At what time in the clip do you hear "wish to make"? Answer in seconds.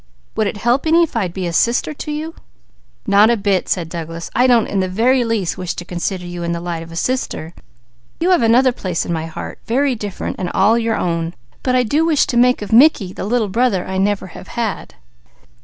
12.03-12.63